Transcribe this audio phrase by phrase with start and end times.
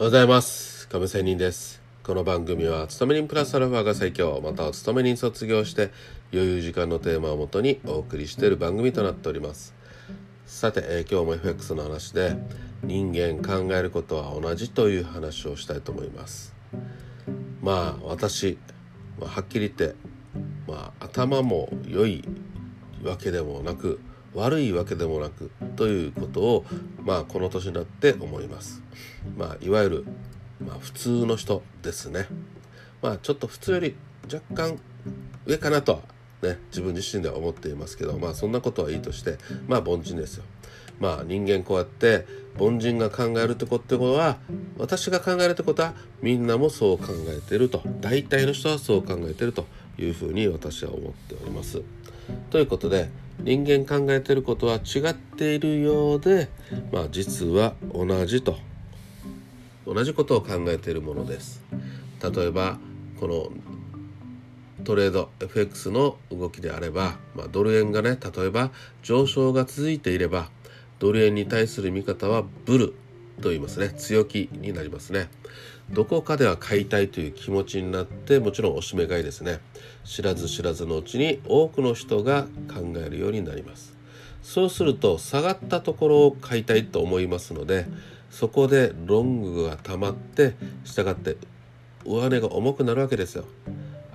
[0.00, 0.86] おはようございます。
[0.86, 1.82] 亀仙人です。
[2.04, 4.40] この番組は勤め人プラスアルファが最強。
[4.40, 5.90] または勤め人卒業して
[6.32, 9.74] 余裕時間のテーマをもとにお送りしている番組となっております。
[10.46, 12.36] さて、えー、今日も FX の話で
[12.84, 16.54] 人間考えることは同じという話をしたいと思います。
[17.60, 18.56] まあ私、
[19.18, 19.96] まあ、はっきり言って、
[20.68, 22.22] まあ、頭も良い
[23.02, 23.98] わけでもなく
[24.38, 26.64] 悪いわけでもなくということを
[27.02, 28.82] まあこの年になって思います。
[29.36, 30.04] まあいわゆる、
[30.64, 32.26] まあ、普通の人ですね。
[33.02, 33.96] まあちょっと普通より
[34.32, 34.78] 若干
[35.44, 35.98] 上かなとは
[36.42, 40.44] ね自分自身では思っていますけどまあそんなことはいいとしてまあ凡人ですよ。
[41.00, 42.26] まあ人間こうやって
[42.58, 44.38] 凡人が考えるってことは
[44.78, 49.66] 私が考えるってことはみんなもそう考えてると大体の人はそう考えてると
[49.98, 51.82] いうふうに私は思っております。
[52.50, 56.48] ということで人間考えてることは違っているようで、
[56.92, 58.58] まあ、実は同じと。
[59.86, 61.62] 同じことを考えているものです。
[62.22, 62.78] 例えば
[63.18, 63.48] この
[64.84, 68.70] トレード FX の動きであれば、まあ、ドル円がね例えば
[69.02, 70.50] 上昇が続いていれば
[70.98, 72.94] ドル円に対する見方はブル。
[73.40, 73.90] と言いますね。
[73.96, 75.28] 強気になりますね。
[75.90, 79.60] どこかでは買いたいという気持ちになってもちろんおしめ買いですね。
[80.04, 83.96] 知らず知らずのうちに多くの人が考えるようになります。
[84.42, 87.86] そうすると下がったところを買いたいと思いますので
[88.30, 91.36] そこでロングが溜まって従って
[92.04, 93.44] 上値が重くなるわけですよ。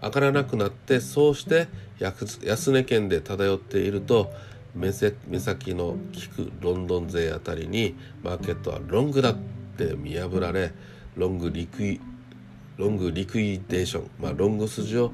[0.01, 1.67] 上がらなくなってそうして
[1.99, 4.33] 安値圏で漂っていると
[4.75, 5.97] 目先の効
[6.35, 9.35] くロンドン勢あたりにマーケットはロングだっ
[9.77, 10.71] て見破られ
[11.15, 15.13] long liqui long liquidation、まあ、ロング筋を、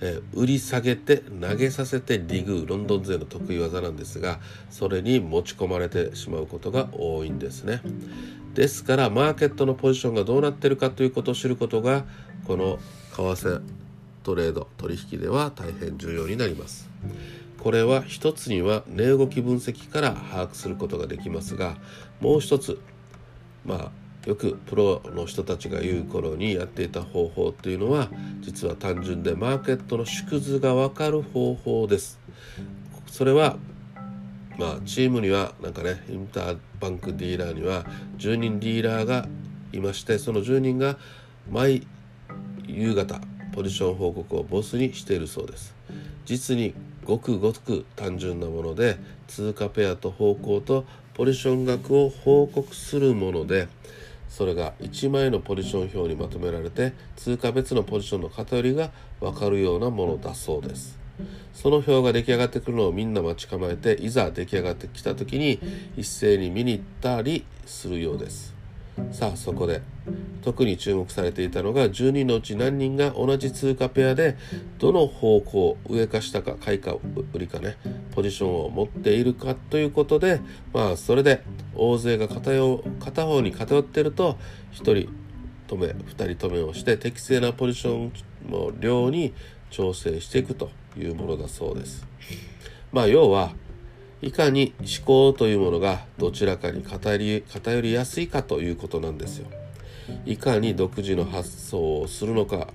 [0.00, 7.80] えー、売り下げて投げさせてくるロンドン勢の得意技なんですがそれに持ち込まれてしまうことが多いんですね。
[8.54, 12.04] ですからマーケットのポジションがどうなってるかということを知ることが
[12.44, 12.80] この
[13.12, 13.62] 為替
[14.24, 16.88] トレード取引では大変重要になります。
[17.60, 21.76] これは一つには値動き分析から把握することができますが
[22.20, 22.80] もう一つ
[23.64, 28.08] まあよくプロの人たちが言う頃にやっていた方法というのは
[28.40, 32.18] 実は単純でマーケットの縮図が分かる方法です。
[33.06, 33.56] それは
[34.58, 37.84] まあチームにはなんかねインターバンクディーラーには
[38.18, 39.26] 10人ディーラーが
[39.72, 40.98] いましてその10人が
[41.50, 41.86] 毎
[42.66, 43.20] 夕方
[43.52, 45.74] ポジション報告をボスにしているそうです。
[46.26, 46.74] 実に
[47.10, 53.66] ごくごく単純なもので通貨ペアと方向とポジション額を報告するもので
[54.28, 61.00] それが1枚のポジション表にまとめられて通貨別のポジションの偏りが分かるようなものだそうです。
[61.52, 65.58] その表が出来上がってくるのをみんな待ち構えていざ出来上がってきた時に
[65.96, 68.59] 一斉に見に行ったりするようです。
[69.12, 69.82] さあそこで
[70.42, 74.36] 特に注目されていたのが10人のうち何人が同じ通貨ペアで
[74.78, 76.92] どの方向上か下か買いか
[77.32, 77.76] 売りかね
[78.12, 80.40] ポジションを持っているかということで
[80.72, 81.42] まあそれで
[81.74, 82.50] 大勢が片
[83.00, 84.38] 片方に偏ってると
[84.72, 84.92] 1人
[85.68, 88.12] 止め2人止めをして適正なポジション
[88.50, 89.32] の量に
[89.70, 92.06] 調整していくというものだそうです。
[92.92, 93.52] まあ要は
[94.22, 99.46] いかに思考というものがどちらかに偏り偏りやすいかということなんですよ。
[100.26, 102.68] いかに独自の発想をするのか、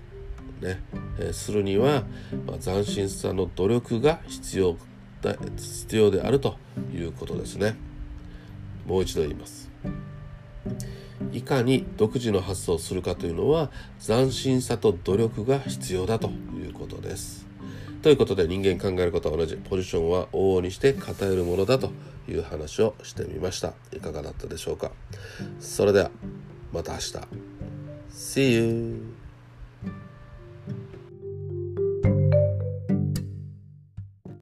[0.62, 0.82] ね
[1.20, 2.04] えー、するには、
[2.48, 4.78] まあ、斬新さの努力が必要
[5.22, 6.56] だ必要であると
[6.94, 7.76] いうことですね。
[8.88, 9.70] もう一度言います。
[11.32, 13.70] いかに独自の発想をするかというのは
[14.00, 17.46] 斬新さと努力が必要だということです。
[18.06, 19.58] ということで人間考えることは同じ。
[19.58, 21.92] ポジションは往々にして偏るものだと
[22.30, 23.74] いう話をしてみました。
[23.92, 24.92] いかがだったでしょうか。
[25.60, 26.12] それでは
[26.72, 27.14] また明日。
[28.12, 29.25] See you!